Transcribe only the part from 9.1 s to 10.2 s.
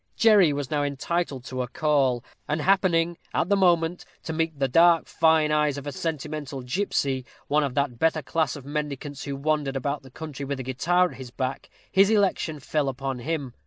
who wandered about the